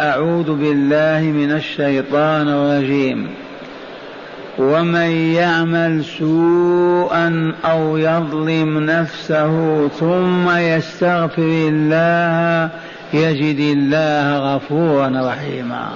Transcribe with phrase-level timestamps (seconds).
[0.00, 3.28] أعوذ بالله من الشيطان الرجيم.
[4.58, 12.70] ومن يعمل سوءا أو يظلم نفسه ثم يستغفر الله
[13.14, 15.88] يجد الله غفورا رحيما.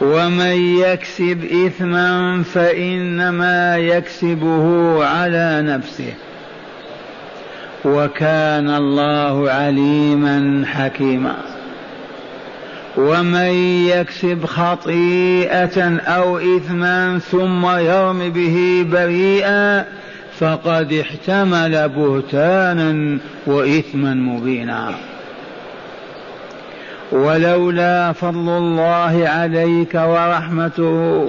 [0.00, 6.14] ومن يكسب إثما فإنما يكسبه على نفسه.
[7.84, 11.36] وكان الله عليما حكيما.
[12.96, 13.52] ومن
[13.86, 19.84] يكسب خطيئة أو إثما ثم يرم به بريئا
[20.38, 24.94] فقد احتمل بهتانا وإثما مبينا.
[27.12, 31.28] ولولا فضل الله عليك ورحمته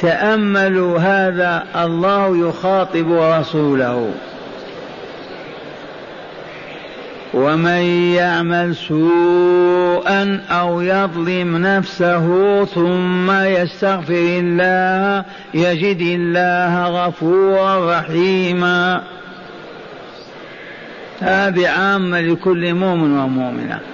[0.00, 4.10] تأملوا هذا الله يخاطب رسوله.
[7.34, 7.82] ومن
[8.14, 19.02] يعمل سوءا أو يظلم نفسه ثم يستغفر الله يجد الله غفورا رحيما.
[21.20, 23.93] هذه عامة لكل مؤمن ومؤمنة.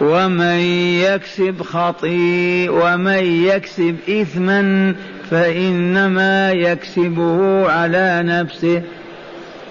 [0.00, 0.58] ومن
[1.00, 4.94] يكسب خطيئ ومن يكسب إثما
[5.30, 8.82] فإنما يكسبه على نفسه.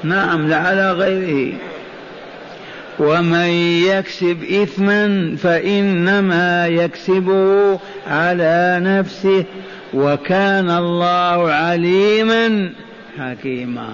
[0.03, 1.53] نعم لا على غيره.
[2.99, 3.49] ومن
[3.87, 9.45] يكسب إثما فإنما يكسبه على نفسه.
[9.93, 12.69] وكان الله عليما
[13.19, 13.89] حكيما.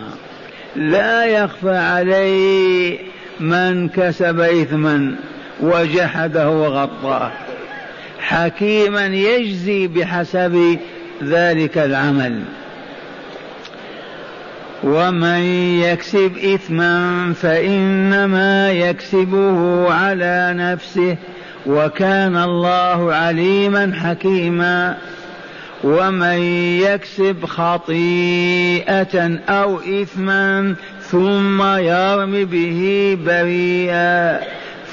[0.76, 2.98] لا يخفى عليه
[3.40, 5.16] من كسب إثما.
[5.60, 7.32] وجحده وغطاه.
[8.20, 10.78] حكيما يجزي بحسب
[11.24, 12.44] ذلك العمل.
[14.84, 15.42] ومن
[15.80, 21.18] يكسب إثما فإنما يكسبه على نفسه
[21.66, 24.98] وكان الله عليما حكيما.
[25.84, 26.38] ومن
[26.82, 34.40] يكسب خطيئة أو إثما ثم يرم به بريئا.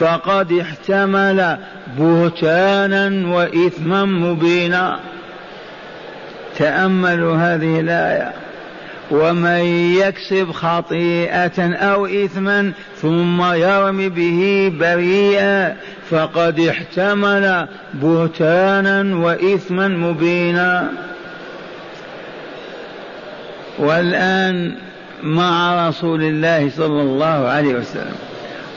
[0.00, 1.58] فقد احتمل
[1.98, 5.00] بهتانا وإثما مبينا.
[6.58, 8.32] تأملوا هذه الآية.
[9.10, 9.64] ومن
[9.98, 15.76] يكسب خطيئة أو إثما ثم يرم به بريئا
[16.10, 20.88] فقد احتمل بهتانا وإثما مبينا.
[23.78, 24.74] والآن
[25.22, 28.29] مع رسول الله صلى الله عليه وسلم.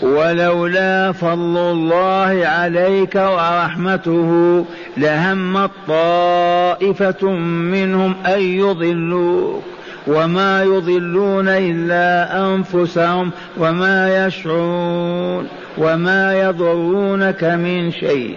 [0.03, 4.65] ولولا فضل الله عليك ورحمته
[4.97, 7.29] لهم طائفة
[7.71, 9.63] منهم أن يضلوك
[10.07, 15.47] وما يضلون إلا أنفسهم وما يشعرون
[15.77, 18.35] وما يضرونك من شيء.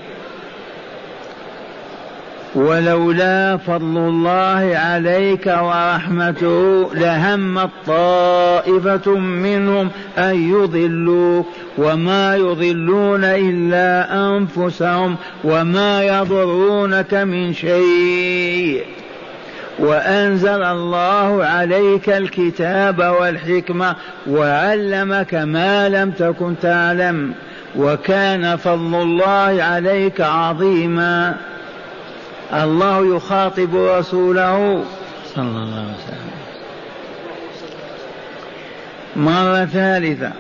[2.57, 11.47] ولولا فضل الله عليك ورحمته لهم طائفة منهم أن يضلوك
[11.79, 18.85] وما يضلون إلا أنفسهم وما يضرونك من شيء.
[19.79, 23.97] وأنزل الله عليك الكتاب والحكمة
[24.27, 27.33] وعلمك ما لم تكن تعلم
[27.77, 31.35] وكان فضل الله عليك عظيما.
[32.53, 34.85] الله يخاطب رسوله.
[35.35, 36.27] صلى الله عليه وسلم.
[39.17, 40.33] مرة ثالثة.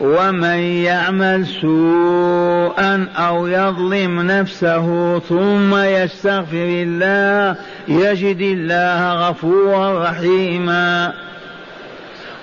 [0.00, 7.56] ومن يعمل سوءا أو يظلم نفسه ثم يستغفر الله
[7.88, 11.12] يجد الله غفورا رحيما.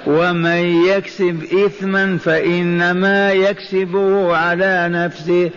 [0.08, 5.50] ومن يكسب إثما فإنما يكسبه على نفسه.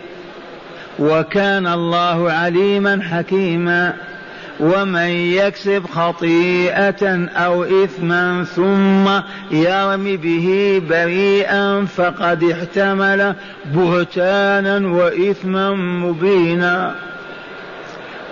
[0.99, 3.93] وكان الله عليما حكيما
[4.59, 9.09] ومن يكسب خطيئة أو إثما ثم
[9.57, 13.35] يرم به بريئا فقد احتمل
[13.65, 16.95] بهتانا وإثما مبينا.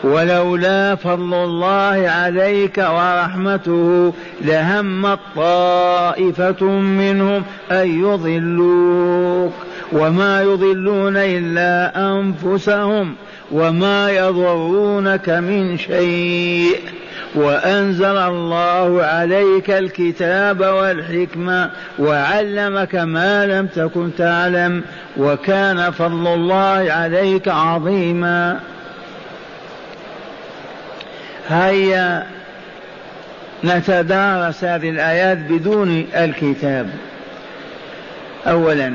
[0.03, 9.53] ولولا فضل الله عليك ورحمته لهم طائفة منهم أن يضلوك.
[9.91, 13.15] وما يضلون إلا أنفسهم
[13.51, 16.79] وما يضرونك من شيء
[17.35, 24.83] وأنزل الله عليك الكتاب والحكمة وعلمك ما لم تكن تعلم
[25.17, 28.59] وكان فضل الله عليك عظيما.
[31.49, 32.25] هيا
[33.63, 36.89] نتدارس هذه الآيات بدون الكتاب.
[38.47, 38.93] أولا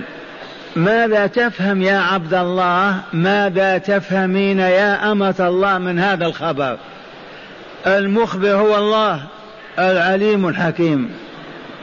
[0.77, 6.79] ماذا تفهم يا عبد الله؟ ماذا تفهمين يا أمة الله من هذا الخبر؟
[7.87, 9.23] المخبر هو الله
[9.79, 11.11] العليم الحكيم.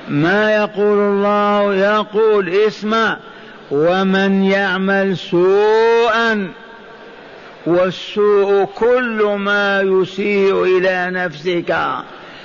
[0.09, 3.17] ما يقول الله؟ يقول اسمع.
[3.71, 6.51] ومن يعمل سوءا
[7.65, 11.75] والسوء كل ما يسيء إلى نفسك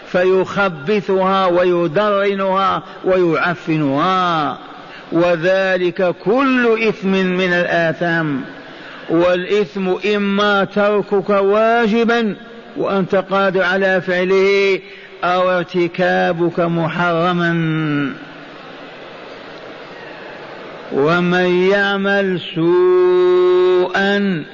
[0.06, 4.58] فيخبثها ويدرنها ويعفنها.
[5.12, 8.40] وذلك كل إثم من الآثام.
[9.10, 12.36] والإثم إما تركك واجبا
[12.76, 14.80] وأنت قادر على فعله
[15.24, 17.52] أو ارتكابك محرما.
[20.92, 24.44] ومن يعمل سوءا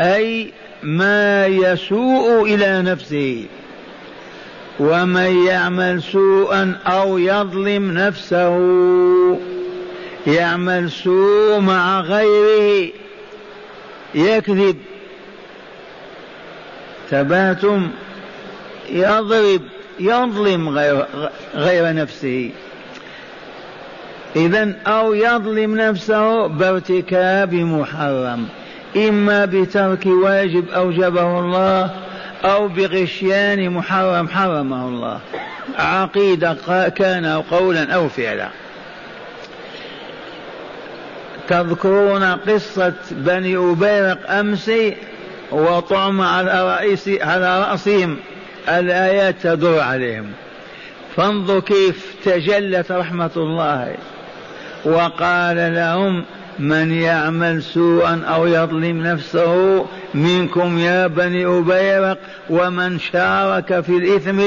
[0.00, 0.52] أي
[0.82, 3.44] ما يسوء إلى نفسه.
[4.80, 8.56] ومن يعمل سوءا أو يظلم نفسه.
[10.26, 12.92] يعمل سوء مع غيره.
[14.14, 14.76] يكذب.
[17.10, 17.90] تباتم.
[18.90, 19.62] يضرب.
[20.00, 21.06] يظلم غير,
[21.54, 22.50] غير نفسه.
[24.36, 28.48] إذا أو يظلم نفسه بارتكاب محرم.
[28.96, 31.90] إما بترك واجب أوجبه الله
[32.44, 35.20] أو بغشيان محرم حرمه الله.
[35.78, 36.56] عقيدة
[36.88, 38.48] كان أو قولا أو فعلا.
[41.48, 44.70] تذكرون قصة بني أبيرق أمس
[45.52, 48.16] وطعم على رئيس على رأسهم.
[48.68, 50.26] الآيات تدور عليهم.
[51.16, 53.94] فانظر كيف تجلت رحمة الله.
[54.84, 56.24] وقال لهم
[56.58, 59.86] من يعمل سوءا أو يظلم نفسه
[60.16, 62.18] منكم يا بني أبيرق
[62.50, 64.40] ومن شارك في الإثم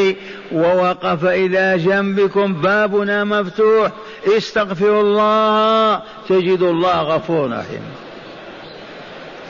[0.51, 3.92] ووقف إلى جنبكم بابنا مفتوح
[4.38, 7.81] استغفروا الله تجد الله غفور رحيم.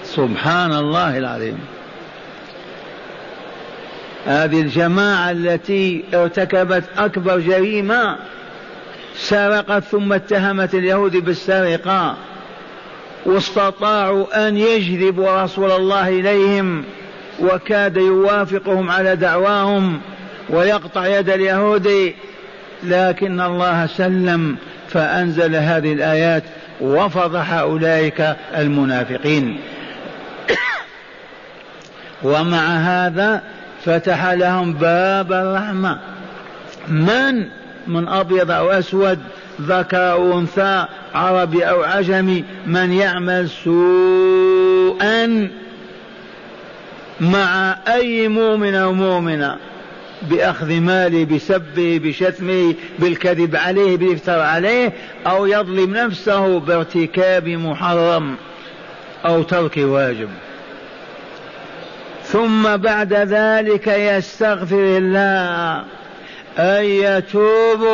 [0.04, 1.60] سبحان الله العظيم.
[4.26, 8.16] هذه الجماعة التي ارتكبت أكبر جريمة
[9.16, 12.16] سرقت ثم اتهمت اليهود بالسرقة.
[13.26, 16.84] واستطاعوا أن يجذبوا رسول الله إليهم
[17.40, 20.02] وكاد يوافقهم على دعواهم
[20.50, 22.14] ويقطع يد اليهود
[22.84, 24.58] لكن الله سلم
[24.90, 26.44] فأنزل هذه الآيات
[26.82, 29.60] وفضح أولئك المنافقين.
[32.24, 33.44] ومع هذا
[33.86, 36.00] فتح لهم باب الرحمة.
[36.88, 37.46] من؟
[37.88, 39.20] من أبيض أو أسود
[39.62, 45.50] ذكر أو أنثى عربي أو عجمي من يعمل سوءا
[47.22, 49.58] مع أي مؤمن أو مؤمنة
[50.22, 54.94] بأخذ ماله بسبه بشتمه بالكذب عليه بالإفتراء عليه
[55.28, 58.36] أو يظلم نفسه بارتكاب محرم
[59.26, 60.30] أو ترك واجب.
[62.24, 65.84] ثم بعد ذلك يستغفر الله
[66.60, 67.88] أن يتوب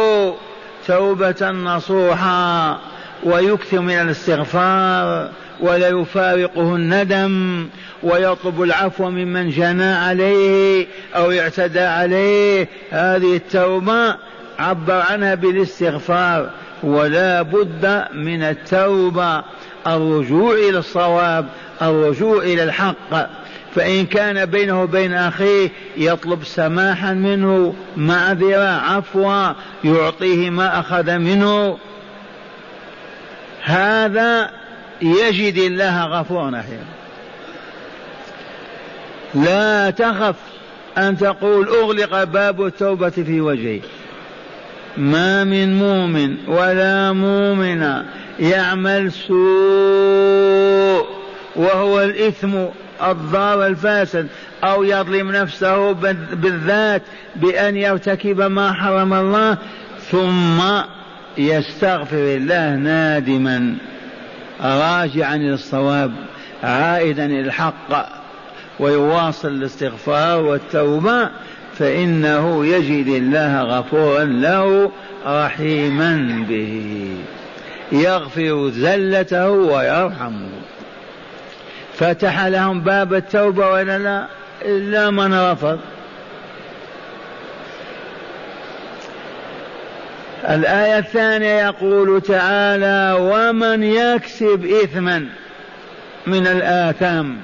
[0.88, 2.80] توبة نصوحا.
[3.26, 7.68] ويكثر من الاستغفار ولا يفارقه الندم
[8.04, 12.68] ويطلب العفو ممن جنى عليه أو اعتدى عليه.
[12.90, 14.16] هذه التوبة
[14.60, 16.50] عبر عنها بالاستغفار
[16.84, 19.44] ولا بد من التوبة.
[19.88, 21.46] الرجوع إلى الصواب
[21.82, 23.30] الرجوع إلى الحق.
[23.76, 29.54] فإن كان بينه وبين أخيه يطلب سماحا منه معذرة عفوا
[29.84, 31.78] يعطيه ما أخذ منه.
[33.66, 34.50] هذا
[35.02, 36.86] يجد الله غفورا رحيما.
[39.36, 40.36] لا تخف
[40.98, 43.82] أن تقول أغلق باب التوبة في وجهي.
[44.98, 48.06] ما من مؤمن ولا مؤمنة
[48.40, 51.06] يعمل سوء
[51.56, 52.54] وهو الإثم
[53.04, 54.28] الضار الفاسد
[54.64, 55.92] أو يظلم نفسه
[56.34, 57.02] بالذات
[57.36, 59.58] بأن يرتكب ما حرم الله
[60.12, 60.62] ثم
[61.38, 63.78] يستغفر الله نادما
[64.62, 66.12] راجعا إلى الصواب
[66.64, 68.10] عائدا إلى الحق
[68.80, 71.30] ويواصل الاستغفار والتوبة
[71.78, 74.92] فإنه يجد الله غفورا له
[75.26, 77.18] رحيما به.
[77.92, 80.50] يغفر زلته ويرحمه.
[81.94, 84.28] فتح لهم باب التوبة ولا لا
[84.66, 85.80] إلا من رفض.
[90.50, 95.26] الآية الثانية يقول تعالى ومن يكسب إثما
[96.28, 97.38] من الآثام.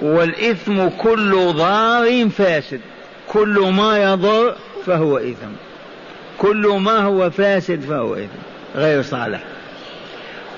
[0.00, 2.80] والإثم كل ضار فاسد.
[3.28, 5.52] كل ما يضر فهو إثم.
[6.38, 8.38] كل ما هو فاسد فهو إثم.
[8.76, 9.40] غير صالح.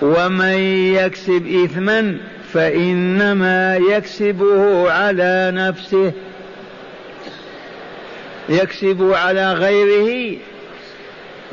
[0.02, 0.58] ومن
[0.94, 2.18] يكسب إثما
[2.52, 6.12] فإنما يكسبه على نفسه.
[8.48, 10.38] يكسب على غيره.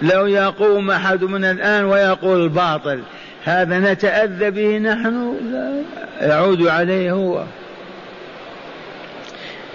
[0.01, 2.99] لو يقوم أحد من الآن ويقول الباطل
[3.43, 7.43] هذا نتأذى به نحن؟ لا يعود عليه هو.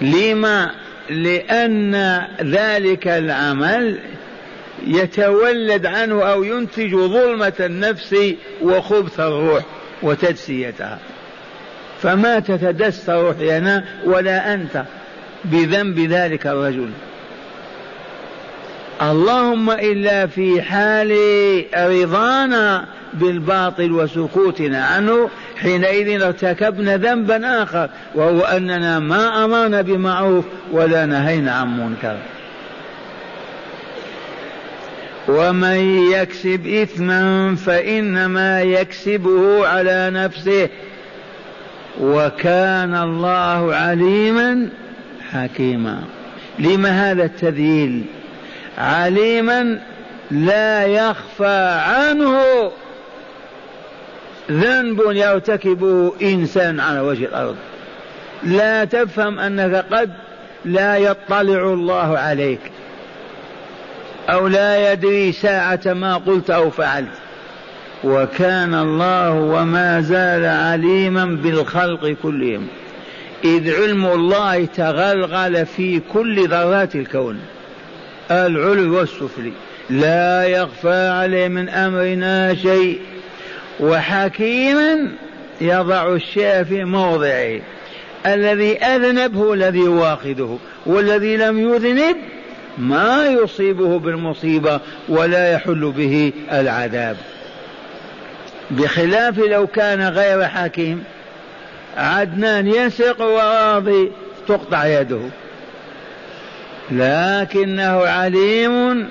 [0.01, 0.71] لما؟
[1.09, 3.99] لأن ذلك العمل
[4.87, 8.15] يتولد عنه أو ينتج ظلمة النفس
[8.61, 9.63] وخبث الروح
[10.03, 10.99] وتدسيتها
[12.01, 14.83] فما تتدس روحنا ولا أنت
[15.45, 16.89] بذنب ذلك الرجل.
[19.01, 21.15] اللهم إلا في حال
[21.75, 31.51] رضانا بالباطل وسكوتنا عنه حينئذ ارتكبنا ذنبا آخر وهو أننا ما أمرنا بمعروف ولا نهينا
[31.51, 32.17] عن منكر.
[35.27, 40.69] ومن يكسب إثما فإنما يكسبه على نفسه.
[42.01, 44.69] وكان الله عليما
[45.31, 46.01] حكيما.
[46.59, 48.03] لم هذا التذييل
[48.79, 49.79] عليما
[50.31, 52.41] لا يخفى عنه
[54.51, 57.55] ذنب يرتكبه إنسان على وجه الأرض.
[58.43, 60.11] لا تفهم أنك قد
[60.65, 62.59] لا يطلع الله عليك
[64.29, 67.11] أو لا يدري ساعة ما قلت أو فعلت.
[68.03, 72.67] وكان الله وما زال عليما بالخلق كلهم.
[73.43, 77.39] إذ علم الله تغلغل في كل ذرات الكون.
[78.31, 79.51] العلو والسفلي.
[79.89, 82.99] لا يخفى عليه من أمرنا شيء.
[83.79, 85.11] وحكيما
[85.61, 87.59] يضع الشيء في موضعه.
[88.25, 92.17] الذي اذنب هو الذي يواخذه والذي لم يذنب
[92.77, 97.17] ما يصيبه بالمصيبة ولا يحل به العذاب.
[98.71, 101.03] بخلاف لو كان غير حكيم
[101.97, 104.11] عدنان يسرق وراضي
[104.47, 105.19] تقطع يده.
[106.91, 109.09] لكنه عليم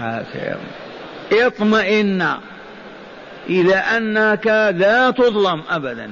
[0.00, 0.56] حكيم
[1.32, 2.26] اطمئن
[3.48, 6.10] إلى أنك لا تظلم أبدا.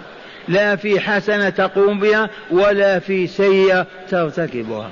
[0.49, 4.91] لا في حسنة تقوم بها ولا في سيئة ترتكبها.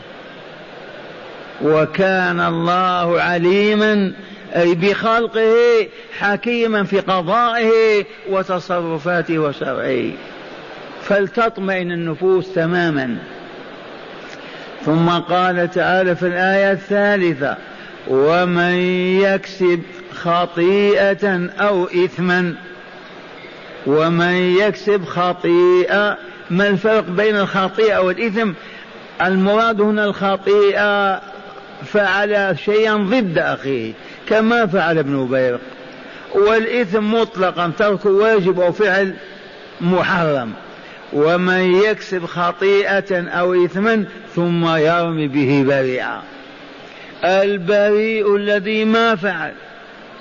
[1.63, 4.13] وكان الله عليما
[4.57, 5.89] أي بخلقه
[6.19, 10.11] حكيما في قضائه وتصرفاته وشرعه.
[11.03, 13.17] فلتطمئن النفوس تماما.
[14.85, 17.57] ثم قال تعالى في الآية الثالثة
[18.09, 18.75] ومن
[19.21, 19.83] يكسب
[20.15, 22.55] خطيئة أو إثما
[23.87, 26.17] ومن يكسب خطيئة
[26.51, 28.53] ما الفرق بين الخطيئة والإثم؟
[29.23, 31.21] المراد هنا الخطيئة
[31.85, 33.93] فعل شيئا ضد أخيه
[34.29, 35.61] كما فعل ابن بيرق
[36.35, 39.15] والإثم مطلقا ترك واجب أو فعل
[39.81, 40.53] محرم.
[41.13, 46.23] ومن يكسب خطيئة أو إثما ثم يرمي به بريئا.
[47.25, 49.53] البريء الذي ما فعل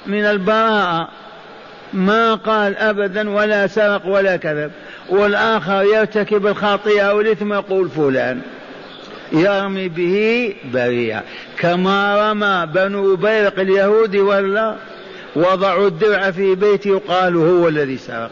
[0.07, 1.09] من البراءة
[1.93, 4.71] ما قال أبدا ولا سرق ولا كذب
[5.09, 8.41] والآخر يرتكب الخطيئة أو الإثم يقول فلان
[9.31, 11.21] يرمي به بريئا.
[11.57, 14.75] كما رمى بنو بيرق اليهودي ولا
[15.35, 18.31] وضعوا الدرع في بيته وقالوا هو الذي سرق.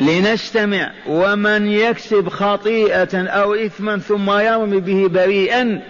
[0.00, 5.80] لنستمع ومن يكسب خطيئة أو إثما ثم يرمي به بريئا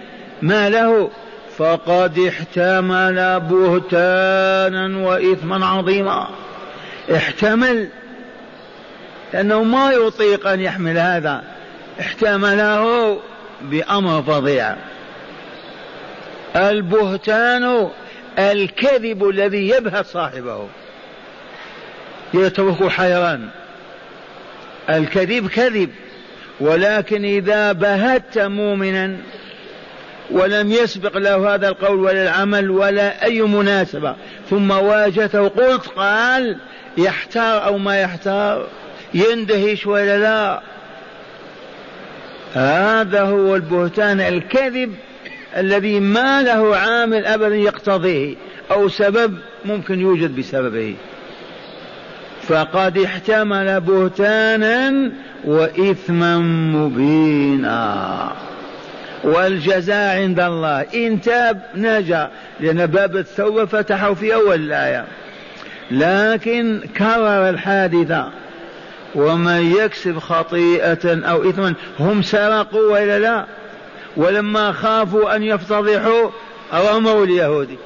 [0.41, 1.09] ما له؟
[1.57, 6.27] فقد احتمل بهتانا وإثما عظيما.
[7.15, 7.87] احتمل
[9.33, 11.43] لأنه ما يطيق أن يحمل هذا.
[11.99, 13.17] احتمله
[13.61, 14.75] بأمر فظيع.
[16.55, 17.89] البهتان
[18.39, 20.67] الكذب الذي يبهت صاحبه.
[22.33, 23.49] يترك حيران.
[24.89, 25.89] الكذب كذب
[26.59, 29.17] ولكن إذا بهت مؤمنا
[30.31, 34.15] ولم يسبق له هذا القول ولا العمل ولا أي مناسبة
[34.49, 36.57] ثم واجهته قلت قال
[36.97, 38.67] يحتار أو ما يحتار
[39.13, 40.61] يندهش ولا لا.
[42.53, 44.95] هذا هو البهتان الكذب
[45.57, 48.35] الذي ما له عامل أبدا يقتضيه
[48.71, 50.95] أو سبب ممكن يوجد بسببه.
[52.49, 55.11] فقد احتمل بهتانا
[55.45, 56.37] وإثما
[56.73, 58.31] مبينا.
[59.23, 60.81] والجزاء عند الله.
[60.81, 62.29] إن تاب نجا.
[62.59, 65.05] لأن باب التوبة فتحه في أول الآية.
[65.91, 68.31] لكن كرر الحادثة.
[69.15, 73.45] ومن يكسب خطيئة أو إثما هم سرقوا وإلا لا؟
[74.17, 76.29] ولما خافوا أن يفتضحوا
[76.73, 77.77] رموا اليهودي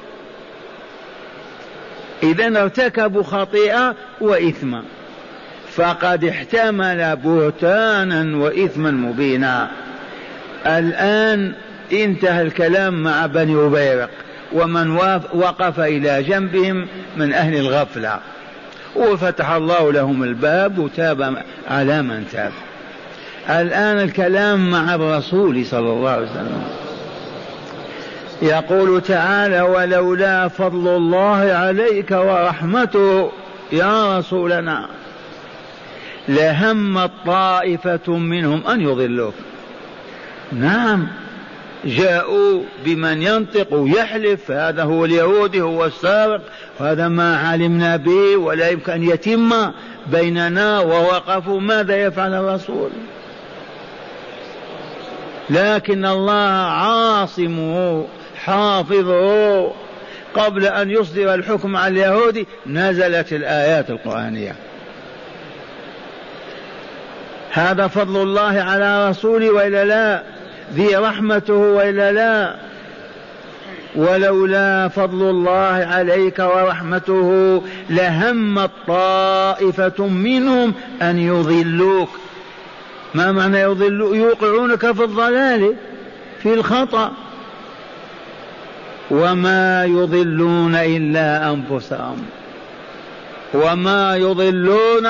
[2.24, 4.82] إذا ارتكبوا خطيئة وإثما.
[5.74, 9.70] فقد احتمل بهتانا وإثما مبينا.
[10.66, 11.52] الآن
[11.92, 14.10] انتهى الكلام مع بني أبيرق
[14.52, 14.90] ومن
[15.34, 18.18] وقف إلى جنبهم من أهل الغفلة.
[18.96, 22.52] وفتح الله لهم الباب وتاب على من تاب.
[23.50, 26.64] الآن الكلام مع الرسول صلى الله عليه وسلم.
[28.44, 33.30] يقول تعالى ولولا فضل الله عليك ورحمته
[33.72, 34.88] يا رسولنا
[36.28, 39.34] لهمت طائفة منهم أن يضلوك.
[40.52, 41.06] نعم
[41.84, 46.40] جاءوا بمن ينطق ويحلف هذا هو اليهودي هو السارق
[46.80, 49.52] وهذا ما علمنا به ولا يمكن أن يتم
[50.06, 52.90] بيننا ووقفوا ماذا يفعل الرسول.
[55.50, 58.04] لكن الله عاصمه
[58.44, 59.72] حافظه.
[60.34, 64.56] قبل أن يصدر الحكم على اليهود نزلت الآيات القرآنية.
[67.50, 70.22] هذا فضل الله على رسوله وإلا لا؟
[70.74, 72.54] ذي رحمته وإلا لا؟
[73.94, 82.10] ولولا فضل الله عليك ورحمته لهمت طائفة منهم أن يضلوك.
[83.14, 85.74] ما معنى يضلوا يوقعونك في الضلال
[86.42, 87.12] في الخطأ.
[89.10, 92.26] وما يضلون إلا أنفسهم.
[93.54, 95.06] وما يضلون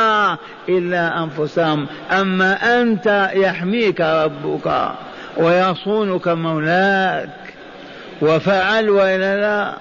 [0.69, 1.87] إلا أنفسهم.
[2.11, 4.91] أما أنت يحميك ربك
[5.37, 7.28] ويصونك مولاك
[8.23, 9.75] وفعل وإلا لا.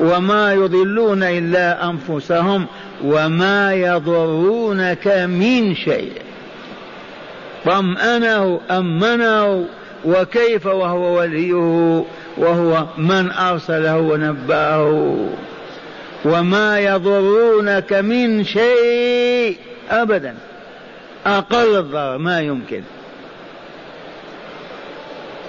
[0.00, 2.66] وما يضلون إلا أنفسهم
[3.04, 6.12] وما يضرونك من شيء.
[7.64, 9.64] طمأنه أمنه
[10.04, 12.04] وكيف وهو وليه
[12.36, 15.16] وهو من أرسله ونبأه
[16.24, 19.56] وما يضرونك من شيء
[19.90, 20.34] أبدا.
[21.26, 22.82] أقل الضرر ما يمكن.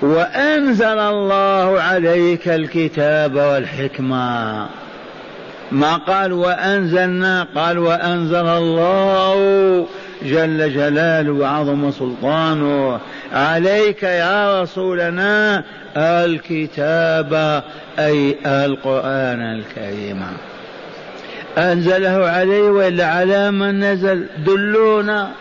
[0.02, 4.68] وأنزل الله عليك الكتاب والحكمة.
[5.72, 9.88] ما قال وأنزلنا؟ قال وأنزل الله
[10.26, 13.00] جل جلاله وعظم سلطانه.
[13.34, 15.64] عليك يا رسولنا
[15.98, 17.64] الكتاب
[18.00, 20.24] أي القرآن الكريم.
[21.58, 25.32] أنزله عليه وإلا على من نزل؟ دلونا.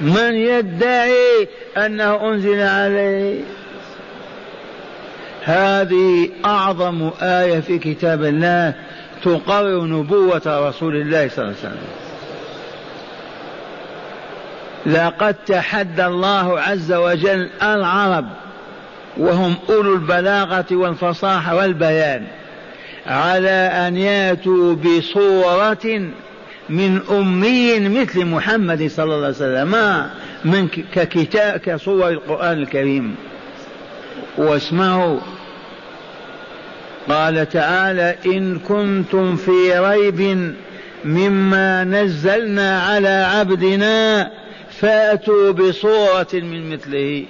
[0.00, 3.40] من يدعي أنه أنزل عليه؟
[5.44, 8.74] هذه أعظم آية في كتاب الله
[9.24, 12.05] تقرر نبوة رسول الله صلى الله عليه وسلم.
[14.86, 18.26] لقد تحدى الله عز وجل العرب
[19.16, 22.26] وهم أولو البلاغة والفصاحة والبيان
[23.06, 26.10] على أن يأتوا بصورة
[26.68, 30.06] من أمي مثل محمد صلى الله عليه وسلم
[30.44, 33.16] من ككتاب كصور القرآن الكريم.
[34.38, 35.20] واسمعوا.
[37.08, 40.54] قال تعالى إن كنتم في ريب
[41.04, 44.30] مما نزلنا على عبدنا
[44.80, 47.24] فأتوا بصورة من مثله.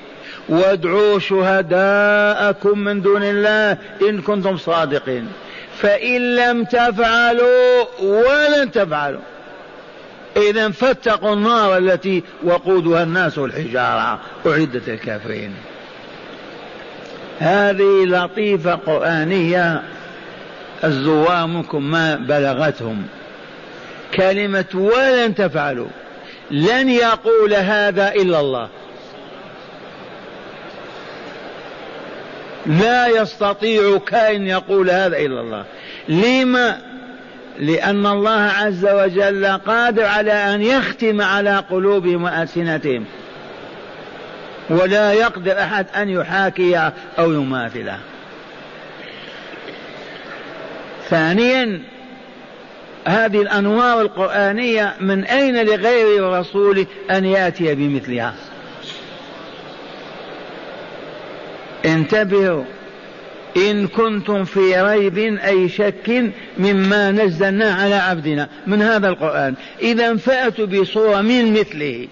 [0.49, 3.79] وادعوا شهداءكم من دون الله
[4.09, 5.29] إن كنتم صادقين.
[5.79, 9.21] فإن لم تفعلوا ولن تفعلوا.
[10.37, 14.21] إذا فاتقوا النار التي وقودها الناس والحجارة.
[14.47, 15.55] أعدت الكافرين.
[17.39, 19.83] هذه لطيفة قرآنية.
[20.85, 23.03] الزوامكم ما بلغتهم.
[24.15, 25.89] كلمة ولن تفعلوا.
[26.51, 28.69] لن يقول هذا إلا الله.
[32.67, 35.65] لا يستطيع كائن يقول هذا إلا الله.
[36.09, 36.79] لما؟
[37.59, 43.05] لأن الله عز وجل قادر على أن يختم على قلوبهم وألسنتهم.
[44.71, 47.99] ولا يقدر أحد أن يحاكي أو يماثله.
[51.09, 51.83] ثانيا
[53.07, 58.35] هذه الأنوار القرآنية من أين لغير الرسول أن يأتي بمثلها؟
[61.85, 62.65] انتبهوا
[63.57, 69.55] إن كنتم في ريب أي شك مما نزلنا على عبدنا من هذا القرآن.
[69.83, 72.09] إذا فأتوا بصورة من مثله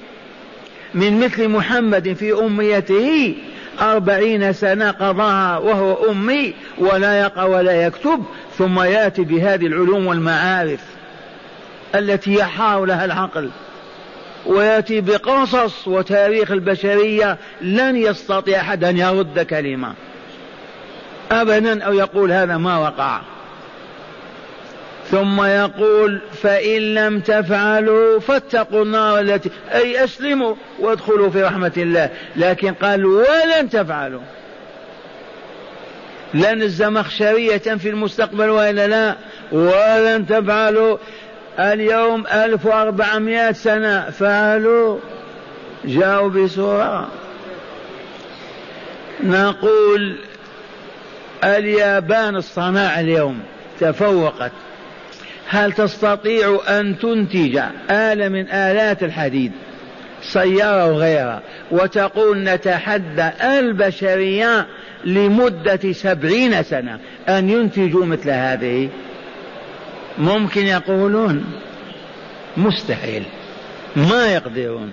[0.94, 3.34] من مثل محمد في أميته
[3.80, 8.24] أربعين سنة قضاها وهو أمي ولا يقرأ ولا يكتب
[8.58, 10.80] ثم يأتي بهذه العلوم والمعارف
[11.94, 13.50] التي يحار لها العقل
[14.46, 19.94] ويأتي بقصص وتاريخ البشرية لن يستطيع أحد أن يرد كلمة
[21.32, 23.20] أبدا أو يقول هذا ما وقع.
[25.10, 32.10] ثم يقول فإن لم تفعلوا فاتقوا النار التي أي أسلموا وادخلوا في رحمة الله.
[32.36, 34.20] لكن قال ولن تفعلوا.
[36.34, 39.14] لن الزمخشرية في المستقبل وإلا لا.
[39.52, 40.98] ولن تفعلوا.
[41.58, 44.10] اليوم ألف وأربعمائة سنة.
[44.10, 44.98] فعلوا.
[45.84, 47.08] جاءوا بسورة
[49.22, 50.16] نقول
[51.44, 53.40] اليابان الصناعة اليوم
[53.80, 54.52] تفوقت.
[55.48, 59.52] هل تستطيع أن تنتج آلة من آلات الحديد؟
[60.22, 64.66] سيارة وغيرها وتقول نتحدى البشرية
[65.04, 68.88] لمدة سبعين سنة أن ينتجوا مثل هذه.
[70.18, 71.44] ممكن يقولون
[72.56, 73.22] مستحيل.
[73.96, 74.92] ما يقدرون.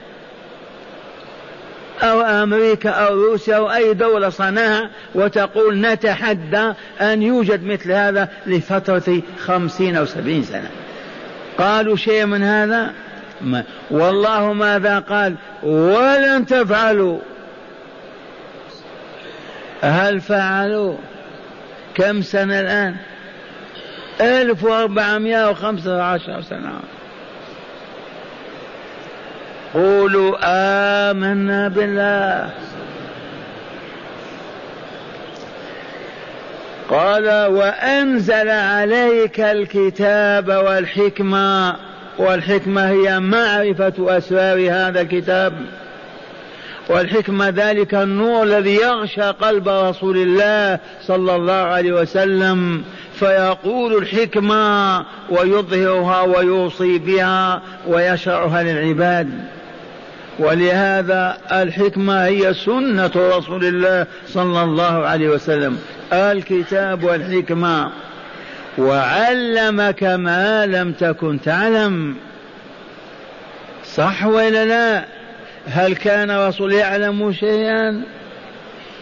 [2.01, 9.21] أو أمريكا أو روسيا أو أي دولة صنعها وتقول نتحدى أن يوجد مثل هذا لفترة
[9.39, 10.69] خمسين أو سبعين سنة.
[11.57, 12.93] قالوا شيء من هذا؟
[13.41, 13.63] ما.
[13.91, 17.19] والله ماذا قال؟ ولن تفعلوا.
[19.81, 20.95] هل فعلوا؟
[21.95, 22.95] كم سنة الآن؟
[24.21, 26.79] ألف وأربعمائة وخمسة عشر سنة.
[29.73, 30.37] قولوا
[31.11, 32.49] آمنا بالله.
[36.89, 41.75] قال وأنزل عليك الكتاب والحكمة
[42.17, 45.53] والحكمة هي معرفة أسرار هذا الكتاب.
[46.89, 52.83] والحكمة ذلك النور الذي يغشى قلب رسول الله صلى الله عليه وسلم
[53.19, 59.29] فيقول الحكمة ويظهرها ويوصي بها ويشرعها للعباد.
[60.39, 65.79] ولهذا الحكمة هي سنة رسول الله صلى الله عليه وسلم.
[66.13, 67.91] الكتاب والحكمة.
[68.77, 72.15] وعلمك ما لم تكن تعلم.
[73.95, 75.05] صح ولا لا؟
[75.67, 78.01] هل كان رسول يعلم شيئا؟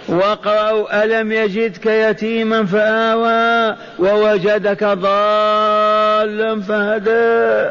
[0.10, 7.70] وقرأوا ألم يجدك يتيما فآوى ووجدك ضالا فهدى.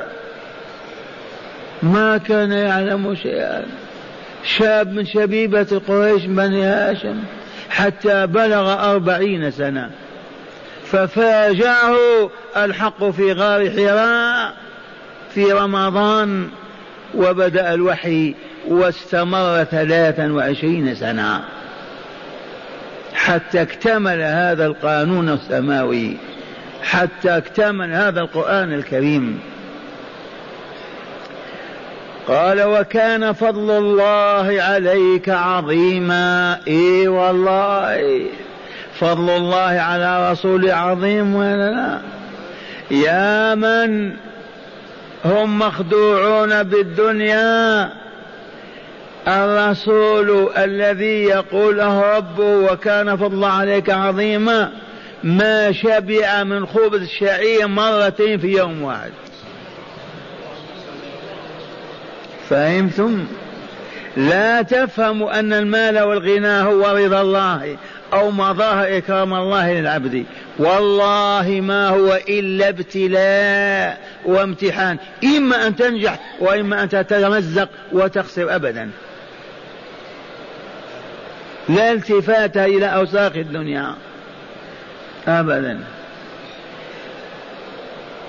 [1.82, 3.64] ما كان يعلم شيئا.
[4.44, 7.16] شاب من شبيبة قريش بني هاشم
[7.70, 9.90] حتى بلغ أربعين سنة.
[10.84, 11.96] ففاجأه
[12.56, 14.54] الحق في غار حراء
[15.34, 16.48] في رمضان
[17.14, 18.34] وبدأ الوحي
[18.68, 21.44] واستمر ثلاثا وعشرين سنة.
[23.14, 26.16] حتى اكتمل هذا القانون السماوي
[26.82, 29.40] حتى اكتمل هذا القرآن الكريم.
[32.28, 36.60] قال وكان فضل الله عليك عظيما.
[36.68, 38.22] إي والله.
[38.98, 41.98] فضل الله على رسول عظيم ولا لا
[42.90, 44.12] يا من
[45.24, 47.92] هم مخدوعون بالدنيا.
[49.28, 54.72] الرسول الذي يقول له ربه وكان فضل عليك عظيما
[55.24, 59.10] ما شبع من خبز الشعير مرتين في يوم واحد.
[62.50, 63.26] فهمتم
[64.16, 67.76] لا تفهموا أن المال والغنى هو رضا الله
[68.12, 70.24] أو مظاهر إكرام الله للعبد.
[70.58, 74.98] والله ما هو إلا ابتلاء وامتحان.
[75.24, 78.90] إما أن تنجح وإما أن تتمزق وتخسر أبدا.
[81.68, 83.94] لا التفات إلى أوساخ الدنيا.
[85.28, 85.80] أبدا.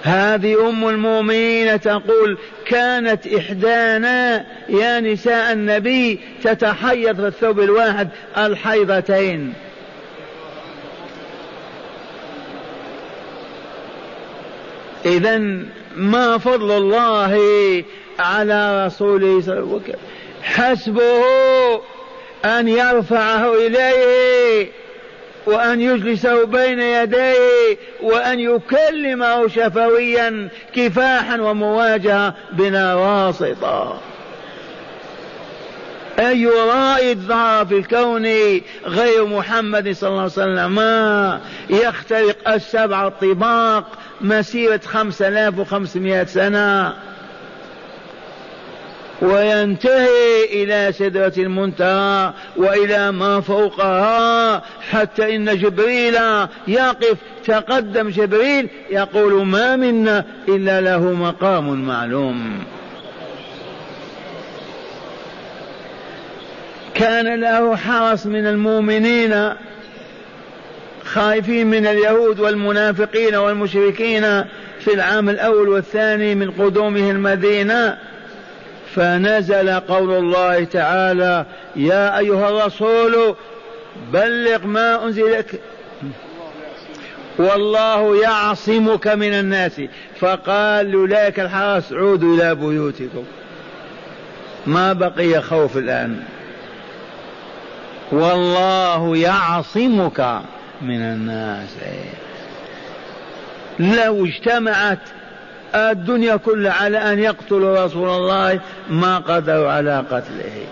[0.04, 9.54] هذه أم المؤمنين تقول كانت إحدانا يا نساء النبي تتحيض في الثوب الواحد الحيضتين.
[15.06, 15.38] إذا
[15.96, 17.34] ما فضل الله
[18.20, 19.96] على رسوله صلى الله؟ عليه وسلم
[20.44, 21.24] حسبه
[22.46, 24.79] أن يرفعه إليه.
[25.50, 34.00] وأن يجلسه بين يديه وأن يكلمه شفويا كفاحا ومواجهة بلا واسطة.
[36.20, 38.26] أي رائد ظهر في الكون
[38.86, 40.80] غير محمد صلى الله عليه وسلم؟
[41.70, 43.86] يخترق السبع الطباق
[44.22, 46.94] مسيرة خمسة آلاف وخمسمائة سنة.
[49.22, 56.16] وينتهي إلى سدرة المنتهى وإلى ما فوقها حتى إن جبريل
[56.68, 57.18] يقف.
[57.46, 62.64] تقدم جبريل يقول ما منا إلا له مقام معلوم.
[66.94, 69.54] كان له حرس من المؤمنين
[71.06, 74.44] خائفين من اليهود والمنافقين والمشركين
[74.80, 77.98] في العام الأول والثاني من قدومه المدينة.
[78.96, 83.36] فنزل قول الله تعالى يا أيها الرسول
[84.14, 85.62] بلغ ما أنزلك
[87.40, 89.82] والله يعصمك من الناس.
[90.20, 93.24] فقال لولاك الحرس عودوا إلى بيوتكم.
[94.68, 96.20] ما بقي خوف الآن.
[98.12, 100.42] والله يعصمك
[100.82, 101.76] من الناس.
[103.80, 105.00] لو اجتمعت
[105.76, 110.66] الدنيا كلها على أن يقتلوا رسول الله ما قدروا على قتله.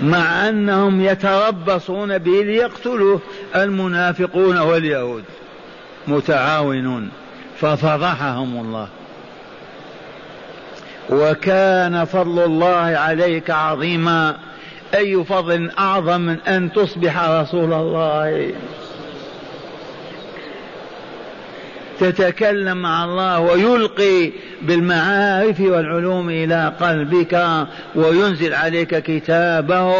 [0.00, 3.20] مع أنهم يتربصون به ليقتلوه
[3.56, 5.24] المنافقون واليهود
[6.06, 7.10] متعاونون
[7.60, 8.88] ففضحهم الله.
[11.10, 14.36] وكان فضل الله عليك عظيما
[14.94, 18.52] أي فضل أعظم من أن تصبح رسول الله.
[22.00, 29.94] تتكلم مع الله ويلقي بالمعارف والعلوم إلى قلبك وينزل عليك كتابه.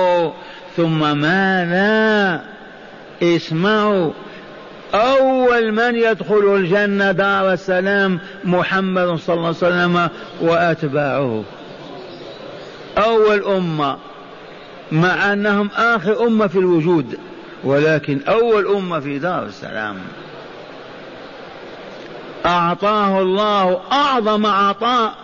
[0.76, 2.40] ثم ماذا؟
[3.22, 4.10] اسمعوا.
[4.94, 10.08] أول من يدخل الجنة دار السلام محمد صلى الله عليه وسلم
[10.40, 11.44] وأتباعه.
[12.98, 13.96] أول أمة
[14.92, 17.18] مع أنهم آخر أمة في الوجود
[17.64, 19.96] ولكن أول أمة في دار السلام.
[22.46, 25.14] أعطاه الله أعظم عطاء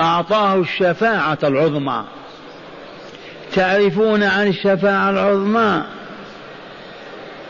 [0.00, 2.04] أعطاه الشفاعة العظمى.
[3.54, 5.82] تعرفون عن الشفاعة العظمى؟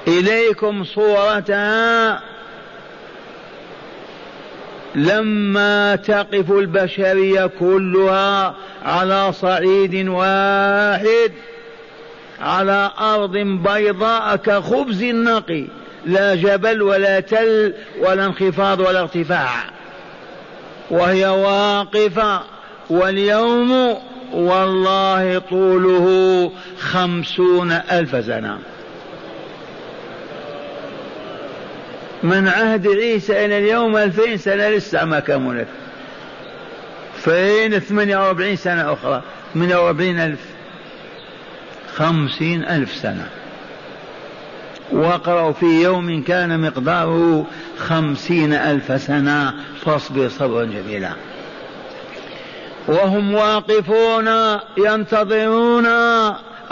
[0.09, 2.21] إليكم صورتها
[4.95, 11.33] لما تقف البشرية كلها على صعيد واحد
[12.41, 15.65] على أرض بيضاء كخبز نقي
[16.09, 19.51] لا جبل ولا تل ولا انخفاض ولا ارتفاع.
[20.91, 22.41] وهي واقفة
[22.91, 23.99] واليوم
[24.33, 28.59] والله طوله خمسون ألف سنة.
[32.23, 35.69] من عهد عيسى إلى اليوم ألفين سنة لسه ما كملت.
[37.15, 39.23] فين ثمانية وأربعين سنة أخرى؟
[39.55, 40.41] ثمانية وأربعين ألف.
[41.97, 43.29] خمسين ألف سنة.
[44.93, 47.47] واقرأوا في يوم كان مقداره
[47.79, 51.11] خمسين ألف سنة فاصبر صبرا جميلا.
[52.89, 54.29] وهم واقفون
[54.79, 55.87] ينتظرون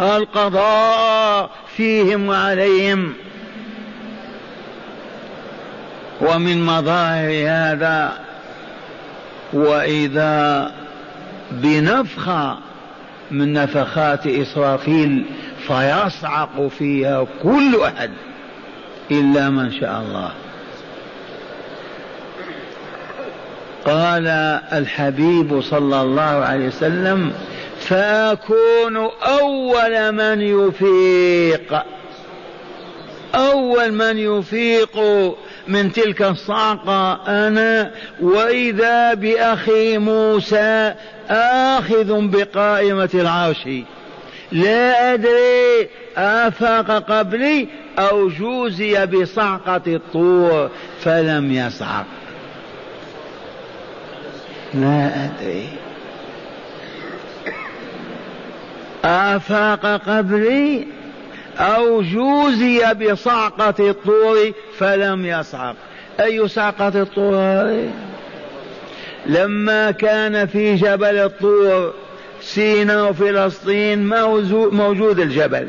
[0.00, 3.12] القضاء فيهم وعليهم.
[6.20, 8.12] ومن مظاهر هذا
[9.52, 10.72] وإذا
[11.50, 12.56] بنفخة
[13.30, 15.24] من نفخات إسرافيل
[15.68, 18.10] فيصعق فيها كل أحد
[19.10, 20.30] إلا من شاء الله.
[23.84, 24.26] قال
[24.72, 27.32] الحبيب صلى الله عليه وسلم
[27.80, 31.82] فأكون أول من يفيق.
[33.34, 34.98] أول من يفيق
[35.68, 40.94] من تلك الصعقة أنا وإذا بأخي موسى
[41.30, 43.68] آخذ بقائمة العرش.
[44.52, 52.06] لا أدري آفاق قبلي أو جوزي بصعقة الطور فلم يصعق.
[54.74, 55.68] لا أدري.
[59.04, 60.86] آفاق قبلي
[61.58, 65.76] أو جوزي بصعقة الطور فلم يصعق.
[66.20, 67.88] أي صعقة الطور؟
[69.26, 71.94] لما كان في جبل الطور.
[72.54, 74.08] سيناء وفلسطين
[74.72, 75.68] موجود الجبل.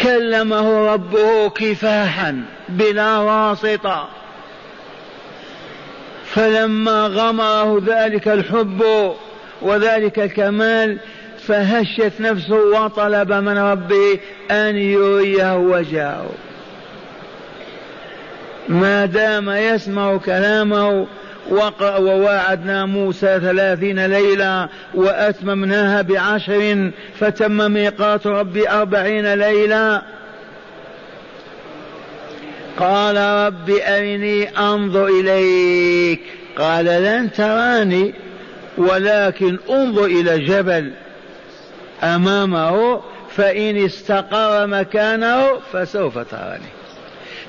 [0.00, 4.08] كلمه ربه كفاحا بلا واسطة.
[6.24, 8.84] فلما غمره ذلك الحب
[9.62, 10.98] وذلك الكمال
[11.46, 14.18] فهشت نفسه وطلب من ربه
[14.50, 16.30] أن يريه وجهه
[18.68, 21.06] ما دام يسمع كلامه
[21.50, 30.02] وواعدنا موسى ثلاثين ليلة وأتممناها بعشر فتم ميقات ربي أربعين ليلة.
[32.78, 36.20] قال رب أرني أنظر إليك.
[36.58, 38.14] قال لن تراني
[38.78, 40.92] ولكن انظر إلى جبل
[42.02, 43.00] أمامه
[43.36, 46.68] فإن استقر مكانه فسوف تراني.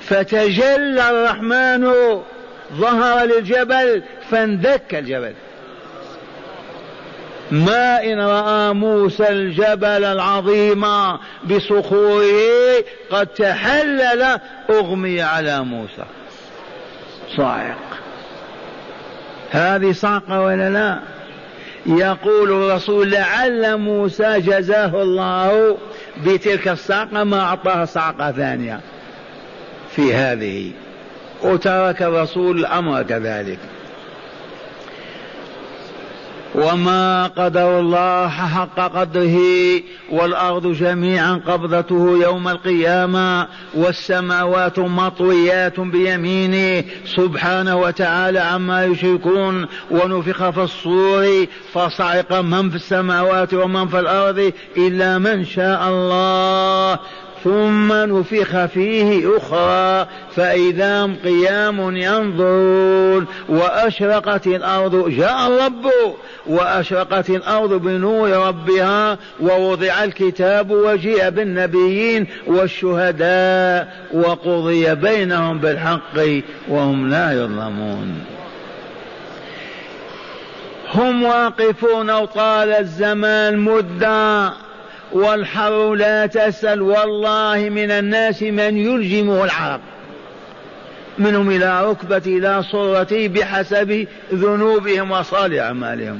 [0.01, 1.93] فتجلى الرحمن
[2.73, 5.33] ظهر للجبل فاندك الجبل.
[7.51, 10.85] ما إن رأى موسى الجبل العظيم
[11.43, 16.03] بصخوره قد تحلل أغمي على موسى.
[17.37, 17.77] صاعق.
[19.51, 20.99] هذه صعقة ولا لا؟
[21.85, 25.77] يقول الرسول لعل موسى جزاه الله
[26.25, 28.79] بتلك الصعقة ما أعطاه صعقة ثانية
[29.89, 30.71] في هذه.
[31.43, 33.59] وترك الرسول الأمر كذلك.
[36.55, 39.37] وما قدر الله حق قدره
[40.11, 51.45] والأرض جميعا قبضته يوم القيامة والسماوات مطويات بيمينه سبحانه وتعالى عما يشركون ونفخ في الصور
[51.73, 56.99] فصعق من في السماوات ومن في الأرض إلا من شاء الله.
[57.43, 65.91] ثم نفخ فيه أخرى فإذا هم قيام ينظرون وأشرقت الأرض جاء الرب
[66.47, 78.25] وأشرقت الأرض بنور ربها ووضع الكتاب وجيء بالنبيين والشهداء وقضي بينهم بالحق وهم لا يظلمون.
[80.93, 84.53] هم واقفون وطال الزمان مدة.
[85.11, 89.81] والحر لا تسأل والله من الناس من يلجمه العرب.
[91.17, 96.19] منهم إلى ركبة إلى صورته بحسب ذنوبهم وصالح أعمالهم.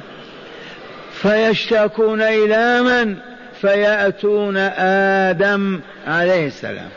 [1.13, 3.15] فيشتكون إلى من؟
[3.61, 4.57] فيأتون
[5.37, 6.89] آدم عليه السلام.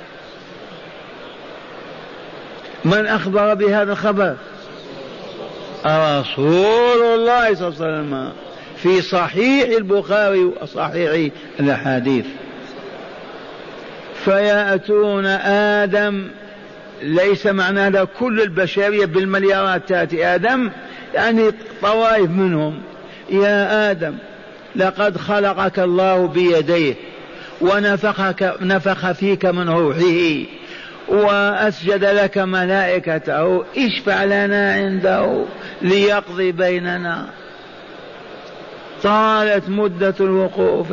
[2.85, 4.37] من أخبر بهذا الخبر؟
[5.87, 8.33] رسول الله صلى الله عليه وسلم.
[8.83, 12.27] في صحيح البخاري وصحيح الأحاديث.
[14.25, 16.29] فيأتون آدم
[17.03, 20.71] ليس معنى هذا كل البشرية بالمليارات تأتي آدم
[21.15, 21.51] يعني
[21.83, 22.79] طوائف منهم.
[23.31, 24.15] يا آدم
[24.77, 26.95] لقد خلقك الله بيديه
[27.61, 30.45] ونفخك نفخ فيك من روحه
[31.09, 35.45] وأسجد لك ملائكته اشفع لنا عنده
[35.83, 37.42] ليقضي بيننا.
[39.03, 40.87] طالت مدة الوقوف.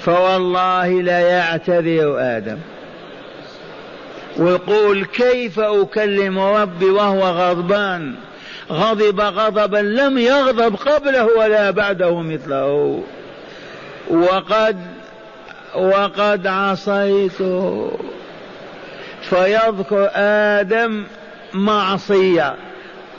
[0.00, 2.58] فوالله لا يعتذر آدم.
[4.36, 8.14] ويقول كيف أكلم ربي وهو غضبان؟
[8.70, 13.02] غضب غضبا لم يغضب قبله ولا بعده مثله.
[14.10, 14.76] وقد
[15.74, 17.90] وقد عصيته.
[19.22, 21.04] فيذكر آدم
[21.54, 22.54] معصية.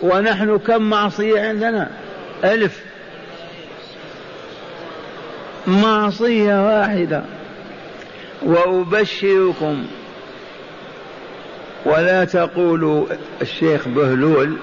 [0.02, 1.90] ونحن كم معصية عندنا؟
[2.44, 2.95] ألف.
[5.68, 7.24] معصية واحدة.
[8.42, 9.86] وأبشركم.
[11.86, 13.06] ولا تقولوا
[13.42, 14.58] الشيخ بهلول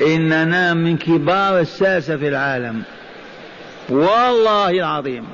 [0.00, 2.82] إننا من كبار الساسة في العالم.
[3.88, 5.24] والله العظيم.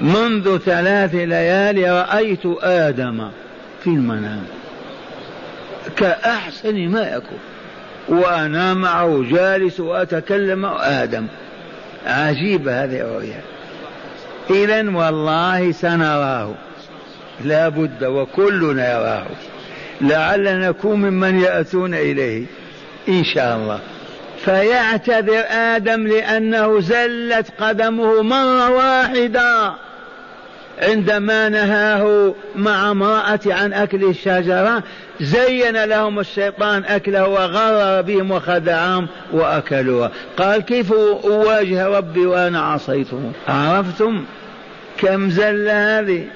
[0.00, 3.30] منذ ثلاث ليالي رأيت آدم
[3.84, 4.46] في المنام.
[5.96, 7.38] كأحسن ما يكون.
[8.08, 11.26] وأنا معه جالس وأتكلم آدم.
[12.06, 13.40] عجيبة هذه الرؤيا.
[14.50, 16.54] إذا والله سنراه.
[17.44, 19.26] لا بد وكلنا يراه.
[20.00, 22.44] لعلنا نكون ممن يأتون إليه.
[23.08, 23.80] إن شاء الله.
[24.44, 29.72] فيعتذر آدم لأنه زلت قدمه مرة واحدة.
[30.82, 34.82] عندما نهاه مع امرأة عن أكل الشجرة
[35.20, 44.24] زين لهم الشيطان أكله وغرر بهم وخدعهم وأكلوها قال كيف أواجه ربي وأنا عصيته؟ عرفتم
[44.98, 46.26] كم زل هذه؟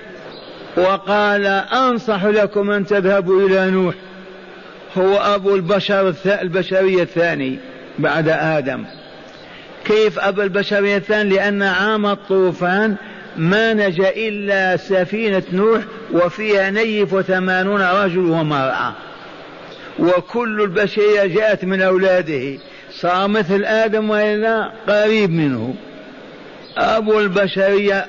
[0.77, 3.95] وقال أنصح لكم أن تذهبوا إلى نوح
[4.99, 7.59] هو أبو البشر البشرية الثاني
[7.99, 8.85] بعد آدم.
[9.85, 12.97] كيف أبو البشرية الثاني؟ لأن عام الطوفان
[13.39, 15.82] ما نجا إلا سفينة نوح
[16.12, 18.93] وفيها نيف وثمانون رجل ومرأة
[19.99, 22.59] وكل البشرية جاءت من أولاده.
[22.91, 25.74] صار مثل آدم وإلا قريب منه.
[26.76, 28.07] أبو البشرية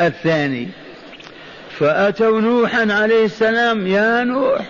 [0.00, 0.68] الثاني.
[1.78, 4.66] فأتوا نوحا عليه السلام يا نوح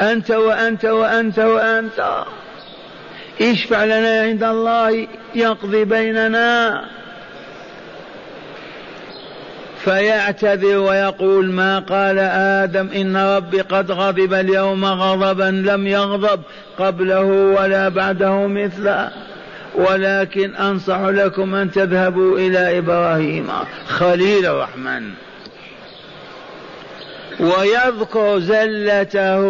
[0.00, 2.24] أنت وأنت وأنت وأنت
[3.42, 6.84] اشفع لنا عند الله يقضي بيننا.
[9.86, 16.40] فيعتذر ويقول ما قال آدم إن ربي قد غضب اليوم غضبا لم يغضب
[16.78, 19.10] قبله ولا بعده مثله.
[19.74, 23.48] ولكن أنصح لكم أن تذهبوا إلى إبراهيم
[23.88, 25.10] خليل الرحمن.
[27.40, 29.42] ويذكر زلته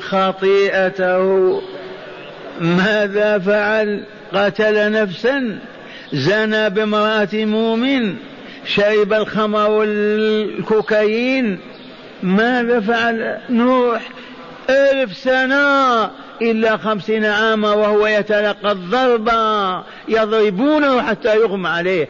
[0.00, 1.62] خطيئته.
[2.60, 4.04] ماذا فعل؟
[4.34, 5.58] قتل نفسا.
[6.12, 8.27] زنى بامرأة مؤمن.
[8.68, 11.60] شرب الخمر والكوكايين.
[12.22, 14.02] ماذا فعل نوح؟
[14.70, 16.04] ألف سنة
[16.42, 22.08] إلا خمسين عاما وهو يتلقى الضربة يضربونه حتى يغمى عليه.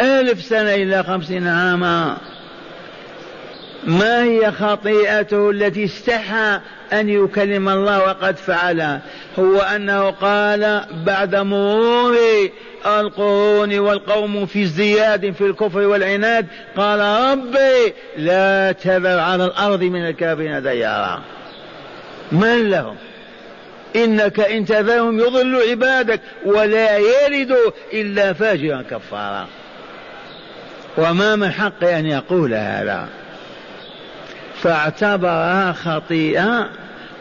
[0.00, 2.16] ألف سنة إلا خمسين عاما.
[3.86, 6.60] ما هي خطيئته التي استحى
[6.92, 9.00] أن يكلم الله وقد فعلها
[9.38, 12.16] هو أنه قال بعد مرور
[12.86, 20.62] القرون والقوم في ازدياد في الكفر والعناد قال ربي لا تذر على الأرض من الكافرين
[20.62, 21.22] ديارا.
[22.32, 22.96] من لهم؟
[23.96, 29.46] إنك إن تذرهم يضل عبادك ولا يلدوا إلا فاجرا كفارا.
[30.98, 33.08] وما من حق أن يقول هذا.
[34.62, 36.68] فاعتبرها خطيئة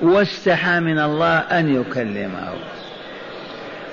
[0.01, 2.53] واستحى من الله أن يكلمه.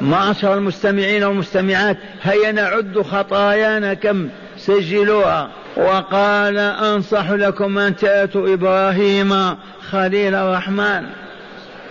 [0.00, 5.50] معشر المستمعين والمستمعات هيا نعد خطايانا كم؟ سجلوها.
[5.76, 9.56] وقال أنصح لكم أن تأتوا إبراهيم
[9.90, 11.02] خليل الرحمن.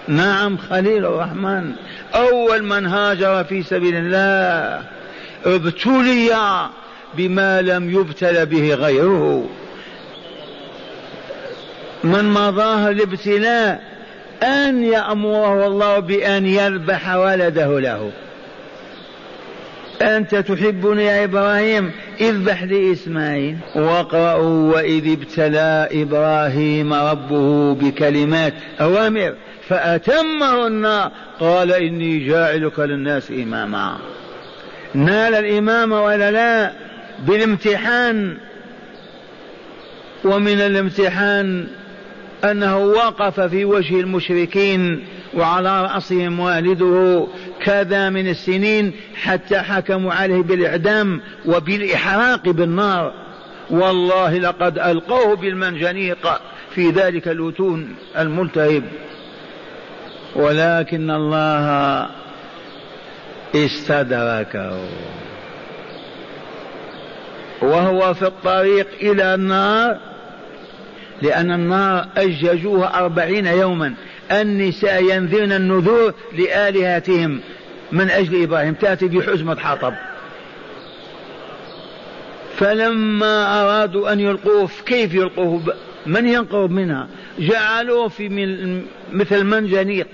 [0.08, 1.72] نعم خليل الرحمن.
[2.16, 4.82] أول من هاجر في سبيل الله
[5.46, 6.36] ابتلي
[7.14, 9.50] بما لم يبتل به غيره.
[12.04, 13.93] من مظاهر الابتلاء
[14.44, 18.12] أن يأمره الله بأن يذبح ولده له.
[20.02, 21.92] أنت تحبني يا إبراهيم؟
[22.22, 23.58] اذبح لي إسماعيل.
[23.76, 29.34] واقرأوا وإذ ابتلى إبراهيم ربه بكلمات أوامر
[29.70, 31.10] فأتمهن.
[31.40, 33.98] قال إني جاعلك للناس إماما.
[34.94, 36.72] نال الإمامة ولا لا؟
[37.28, 38.38] بالامتحان.
[40.26, 41.68] ومن الامتحان
[42.44, 47.28] أنه وقف في وجه المشركين وعلى رأسهم والده
[47.66, 53.14] كذا من السنين حتى حكموا عليه بالإعدام وبالإحراق بالنار.
[53.70, 56.42] والله لقد ألقوه بالمنجنيق
[56.76, 58.84] في ذلك الأتون الملتهب.
[60.36, 62.08] ولكن الله
[63.56, 64.80] استدركه.
[67.62, 70.13] وهو في الطريق إلى النار
[71.24, 73.94] لأن النار أججوها أربعين يوما.
[74.32, 77.40] النساء ينذرن النذور لآلهتهم.
[77.92, 79.94] من أجل إبراهيم؟ تأتي بحزمة حطب.
[82.58, 85.62] فلما أرادوا أن يلقوه كيف يلقوه؟
[86.06, 87.08] من ينقرب منها؟
[87.40, 88.30] جعلوه في
[89.12, 90.08] مثل منجنيق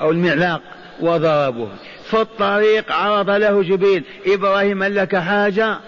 [0.00, 0.62] أو المعلاق
[1.00, 1.70] وضربوه.
[2.04, 4.04] في الطريق عرض له جبريل.
[4.26, 5.78] إبراهيم هل لك حاجة؟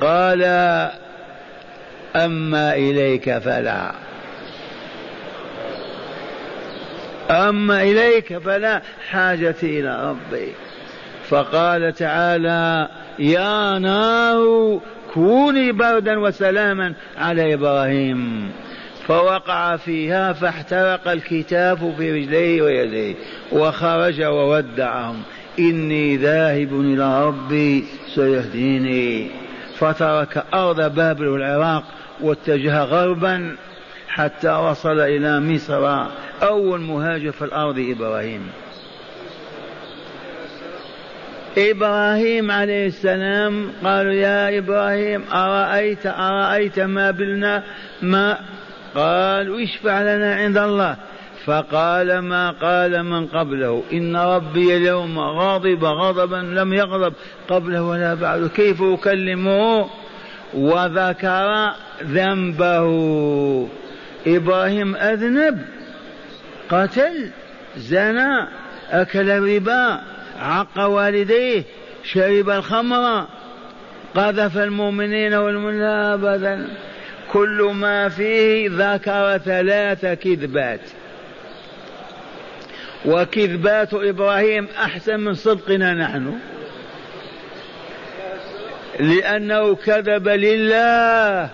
[0.00, 0.42] قال
[2.16, 3.92] أما إليك فلا.
[7.30, 10.52] أما إليك فلا حاجتي إلى ربي
[11.28, 12.88] فقال تعالى
[13.18, 14.80] يا نار
[15.14, 18.50] كوني بردا وسلاما على إبراهيم.
[19.06, 23.14] فوقع فيها فاحترق الكتاب في رجليه ويديه
[23.52, 25.22] وخرج وودعهم.
[25.58, 29.30] إني ذاهب إلى ربي سيهديني.
[29.78, 31.84] فترك أرض بابل والعراق
[32.20, 33.56] واتجه غربا
[34.08, 36.06] حتى وصل إلى مصر
[36.42, 38.50] أول مهاجر في الأرض إبراهيم.
[41.58, 47.62] إبراهيم عليه السلام قالوا يا إبراهيم أرأيت أرأيت ما بلنا
[48.02, 48.38] ما؟
[48.94, 50.96] قال اشفع لنا عند الله.
[51.44, 57.12] فقال ما قال من قبله؟ إن ربي اليوم غاضب غضبا لم يغضب
[57.48, 58.48] قبله ولا بعده.
[58.48, 59.88] كيف أكلمه؟
[60.54, 61.72] وذكر
[62.02, 62.88] ذنبه.
[64.26, 65.64] إبراهيم أذنب
[66.68, 67.30] قتل
[67.76, 68.48] زنى
[68.90, 70.00] أكل الربا
[70.38, 71.62] عق والديه
[72.04, 73.26] شرب الخمر
[74.14, 76.68] قذف المؤمنين والمؤمنين أبدا
[77.32, 80.80] كل ما فيه ذكر ثلاث كذبات.
[83.06, 86.38] وكذبات إبراهيم أحسن من صدقنا نحن.
[89.00, 91.50] لأنه كذب لله.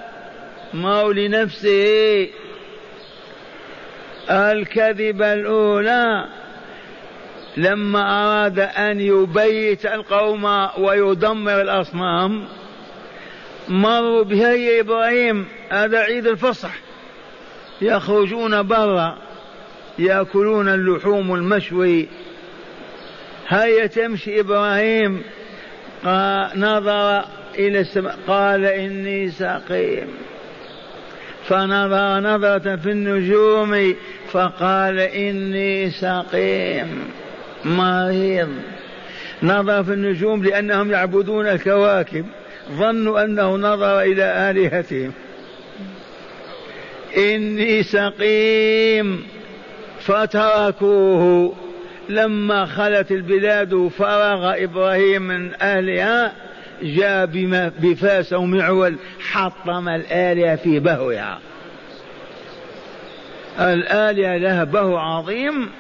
[0.74, 2.28] ما هو لنفسه.
[4.30, 6.24] الكذبة الأولى.
[7.57, 12.45] لما أراد أن يبيت القوم ويدمر الأصنام
[13.68, 15.49] مروا بها يا إبراهيم.
[15.70, 16.74] هذا عيد الفصح.
[17.82, 19.18] يخرجون برا
[19.99, 22.09] يأكلون اللحوم المشوي.
[23.49, 25.22] هيا تمشي إبراهيم.
[26.57, 27.25] نظر
[27.59, 30.09] إلى السماء قال إني سقيم
[31.45, 33.95] فنظر نظرة في النجوم
[34.31, 37.05] فقال إني سقيم
[37.65, 38.49] مريض.
[39.43, 42.27] نظر في النجوم لأنهم يعبدون الكواكب.
[42.73, 45.13] ظنوا أنه نظر إلى آلهتهم.
[47.17, 49.27] إني سقيم.
[50.01, 51.55] فتركوه.
[52.09, 56.33] لما خلت البلاد فرغ إبراهيم من أهلها
[56.83, 57.27] جاء
[57.79, 58.97] بفاس أو معول
[59.31, 61.39] حطم الآلهة في بهوها.
[63.61, 65.71] الآلهة لها بهو عظيم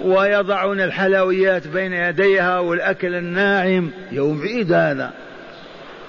[0.00, 3.90] ويضعون الحلويات بين يديها والأكل الناعم.
[4.12, 5.12] يوم عيد هذا.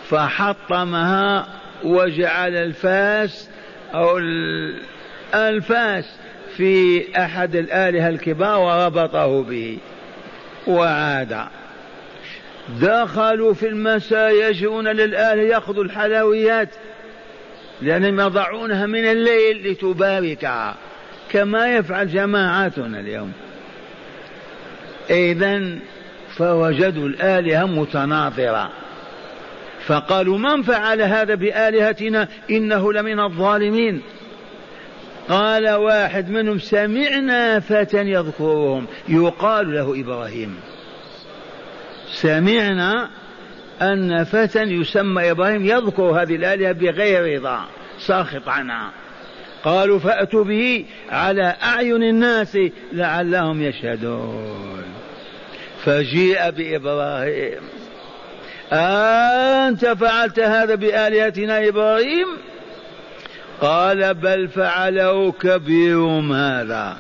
[0.10, 1.48] فحطمها
[1.84, 3.50] وجعل الفاس
[3.94, 4.18] أو
[5.34, 6.06] الفاس
[6.58, 9.78] في أحد الآلهة الكبار وربطه به
[10.68, 11.38] وعاد.
[12.82, 16.70] دخلوا في المساء يجئون للآلهة يأخذوا الحلويات
[17.82, 20.76] لأنهم يضعونها من الليل لتباركها
[21.32, 23.32] كما يفعل جماعاتنا اليوم.
[25.10, 25.80] إذا
[26.38, 28.72] فوجدوا الآلهة متناظرة.
[29.86, 34.02] فقالوا من فعل هذا بآلهتنا إنه لمن الظالمين؟
[35.30, 38.88] قال واحد منهم سمعنا فتى يذكرهم.
[39.08, 40.60] يقال له إبراهيم.
[42.14, 43.10] سمعنا
[43.82, 47.66] أن فتى يسمى إبراهيم يذكر هذه الآلهة بغير رضا
[48.00, 48.92] ساخط عنها
[49.64, 52.58] قالوا فأتوا به على أعين الناس
[52.94, 54.84] لعلهم يشهدون.
[55.86, 57.62] فجيء بإبراهيم.
[58.74, 62.28] أنت فعلت هذا بآلهتنا إبراهيم؟
[63.62, 66.98] قال بل فعله كبيرهم هذا.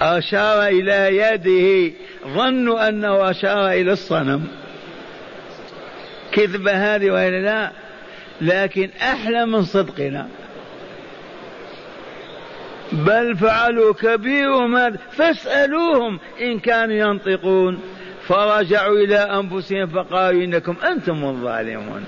[0.00, 1.94] أشار إلى يده
[2.34, 4.46] ظنوا أنه أشار إلى الصنم.
[6.32, 7.72] كذبة هذه وإلا لا
[8.40, 10.28] لكن أحلى من صدقنا.
[12.92, 17.80] بل فعلوا كبيرهم هذا فاسألوهم إن كانوا ينطقون.
[18.28, 22.04] فرجعوا إلى أنفسهم فقالوا إنكم أنتم الظالمون.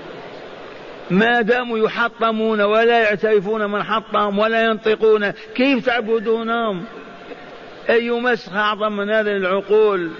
[1.11, 6.85] ما داموا يحطمون ولا يعترفون من حطهم ولا ينطقون كيف تعبدونهم؟
[7.89, 10.11] أي مسخ أعظم من هذه العقول؟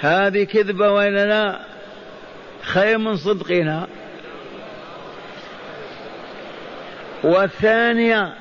[0.00, 1.60] هذه كذبة ولا لا؟
[2.62, 3.86] خير من صدقنا.
[7.24, 8.34] والثانية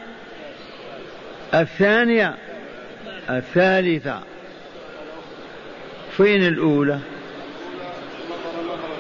[1.54, 2.36] الثانية
[3.30, 4.20] الثالثة
[6.18, 7.00] فين الأولى؟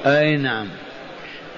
[0.06, 0.68] أي نعم.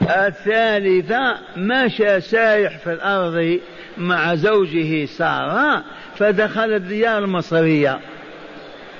[0.09, 3.59] الثالثة مشى سايح في الأرض
[3.97, 5.83] مع زوجه سارة
[6.15, 7.99] فدخل الديار المصرية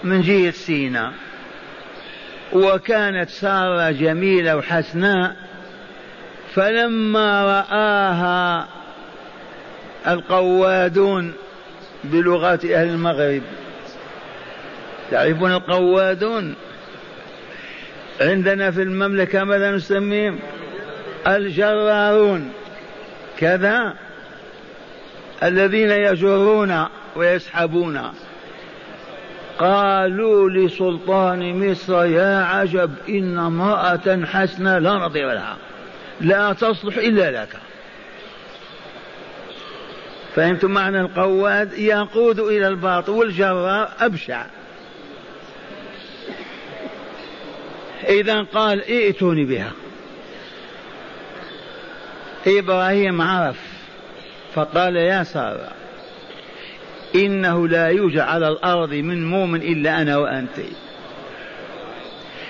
[0.03, 1.13] من جهة سيناء
[2.53, 5.35] وكانت سارة جميلة وحسناء
[6.53, 8.67] فلما رآها
[10.07, 11.33] القوادون
[12.03, 13.41] بلغة أهل المغرب.
[15.11, 16.55] تعرفون القوادون؟
[18.21, 20.39] عندنا في المملكة ماذا نسميهم؟
[21.27, 22.51] الجرارون.
[23.37, 23.93] كذا
[25.43, 28.01] الذين يجرون ويسحبون.
[29.59, 35.57] قالوا لسلطان مصر يا عجب إن امرأة حسنة لا نظير لها
[36.21, 37.57] لا تصلح إلا لك.
[40.35, 44.45] فهمتم معنى القواد يقود إلى الباطل والجرار أبشع.
[48.09, 49.71] إذا قال ائتوني بها.
[52.47, 53.59] إبراهيم عرف
[54.53, 55.71] فقال يا سارة
[57.15, 60.59] إنه لا يوجد على الأرض من مؤمن إلا أنا وأنت.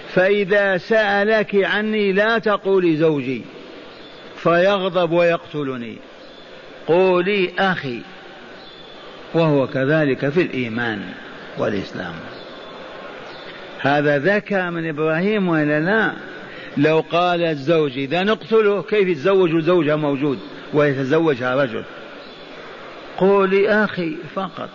[0.08, 3.41] فإذا سألك عني لا تقولي زوجي
[4.36, 5.98] فيغضب ويقتلني.
[6.88, 8.02] قولي أخي
[9.34, 11.02] وهو كذلك في الإيمان
[11.58, 12.14] والإسلام.
[13.80, 16.12] هذا ذكى من إبراهيم ولا لا؟
[16.78, 20.39] لو قال الزوج إذا نقتله كيف يتزوج زوجها موجود
[20.74, 21.84] ويتزوجها رجل؟
[23.17, 24.69] قولي أخي فقط.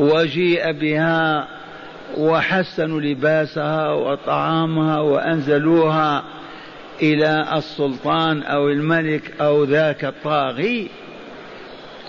[0.00, 1.48] وجيء بها
[2.16, 6.24] وحسنوا لباسها وطعامها وأنزلوها
[7.02, 10.88] إلى السلطان أو الملك أو ذاك الطاغي.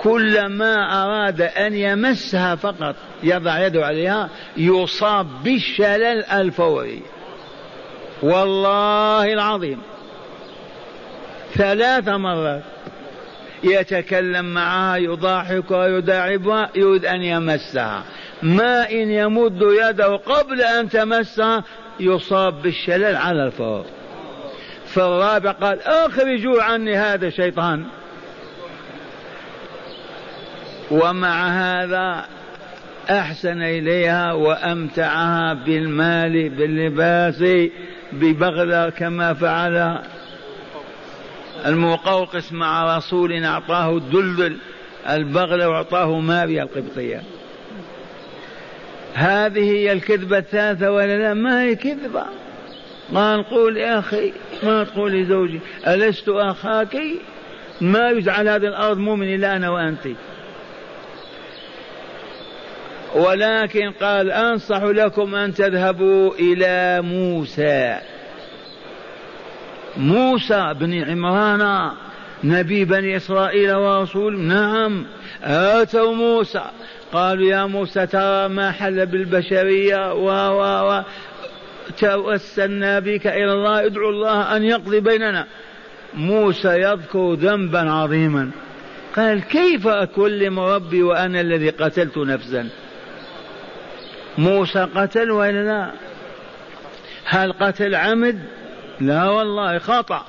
[0.04, 7.02] كلما أراد أن يمسها فقط يضع يده عليها يصاب بالشلل الفوري.
[8.24, 9.82] والله العظيم.
[11.54, 12.64] ثلاث مرات
[13.64, 18.04] يتكلم معها يضاحكها يداعبها يريد أن يمسها.
[18.44, 21.64] ما إن يمد يده قبل أن تمسها
[22.00, 23.86] يصاب بالشلل على الفور.
[24.86, 27.86] فالرابع قال أخرجوا عني هذا الشيطان.
[30.92, 32.26] ومع هذا
[33.10, 37.44] أحسن إليها وأمتعها بالمال باللباس
[38.14, 40.00] ببغلة كما فعل
[41.66, 44.58] المقوقس مع رسول أعطاه الدلدل
[45.10, 47.22] البغلة وأعطاه ماريا القبطية.
[49.14, 52.24] هذه هي الكذبة الثالثة ولا لا؟ ما هي كذبة؟
[53.12, 54.34] ما نقول يا أخي
[54.64, 56.98] ما تقول لزوجي ألست أخاك
[57.82, 60.08] ما يجعل هذه الأرض مؤمن إلا أنا وأنت
[63.16, 67.98] ولكن قال أنصح لكم أن تذهبوا إلى موسى.
[69.98, 71.92] موسى بن عمران
[72.44, 74.40] نبي بني إسرائيل ورسول.
[74.40, 75.06] نعم
[75.44, 76.66] آتوا موسى.
[77.14, 81.04] قالوا يا موسى ترى ما حل بالبشرية و و و
[82.00, 85.46] توسلنا بك إلى الله ادعو الله أن يقضي بيننا.
[86.14, 88.52] موسى يذكر ذنبا عظيما.
[89.16, 92.70] قال كيف أكلم ربي وأنا الذي قتلت نفسا؟
[94.38, 95.92] موسى قتل ولا لا؟
[97.26, 98.40] هل قتل عمد؟
[99.02, 100.26] لا والله خطأ.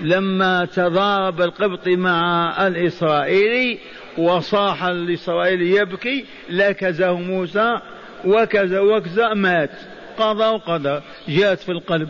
[0.00, 3.78] لما تضارب القبط مع الإسرائيلي
[4.18, 7.80] وصاح الإسرائيلي يبكي لكزه موسى
[8.24, 9.70] وكذا وكذا مات.
[10.18, 12.08] قضى وقدر جاءت في القلب.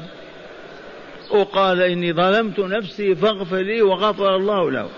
[1.31, 4.89] وقال إني ظلمت نفسي فاغفر لي وغفر الله له.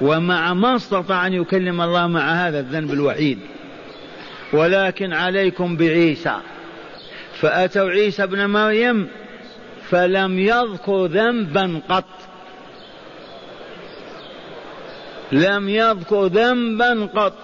[0.00, 3.38] ومع ما استطاع أن يكلم الله مع هذا الذنب الوحيد.
[4.52, 6.36] ولكن عليكم بعيسى.
[7.40, 9.08] فأتوا عيسى ابن مريم
[9.90, 12.04] فلم يذكر ذنبا قط.
[15.32, 17.38] لم يذكر ذنبا قط.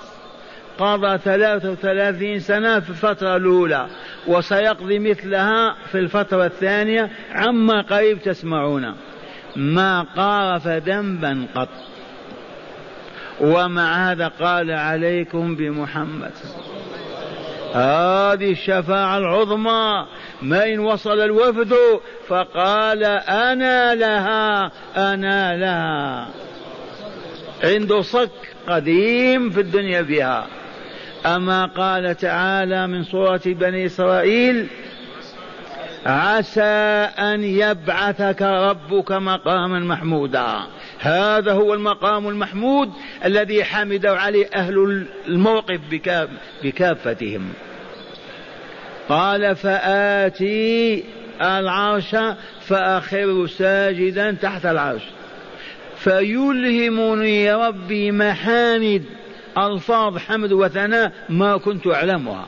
[0.79, 3.87] قضى ثلاثة وثلاثين سنة في الفترة الأولى
[4.27, 8.95] وسيقضي مثلها في الفترة الثانية عما قريب تسمعون.
[9.57, 11.69] ما قارف ذنبا قط.
[13.41, 16.33] ومع هذا قال عليكم بمحمد.
[17.75, 20.07] هذه الشفاعة العظمى.
[20.43, 21.75] ما إن وصل الوفد
[22.29, 26.29] فقال أنا لها أنا لها.
[27.65, 28.31] عنده صك
[28.69, 30.47] قديم في الدنيا بها
[31.27, 34.67] أما قال تعالى من سورة بني إسرائيل
[36.07, 40.47] عسى أن يبعثك ربك مقاما محمودا.
[40.99, 42.93] هذا هو المقام المحمود
[43.25, 45.81] الذي حمده عليه أهل الموقف
[46.63, 47.53] بكافتهم.
[49.09, 51.05] قال فآتي
[51.43, 52.17] العرش
[52.61, 55.03] فأخر ساجدا تحت العرش.
[55.97, 59.03] فيلهمني ربي محامد
[59.59, 62.47] ألفاظ حمد وثناء ما كنت أعلمها.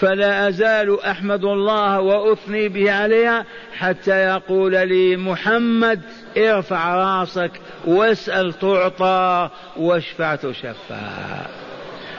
[0.00, 3.44] فلا أزال أحمد الله وأثني به عليها
[3.76, 6.00] حتى يقول لي محمد
[6.36, 7.50] ارفع راسك
[7.84, 11.00] واسأل تعطى واشفع تشفى.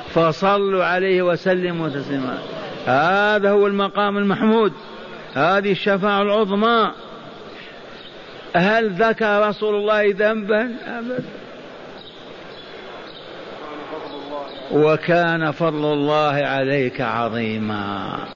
[0.09, 2.37] فصلوا عليه وسلموا تسليما.
[2.85, 4.73] هذا هو المقام المحمود.
[5.33, 6.91] هذه الشفاعة العظمى.
[8.55, 11.23] هل ذكر رسول الله ذنبا؟ أبدا.
[14.71, 18.17] وكان فضل الله عليك عظيما.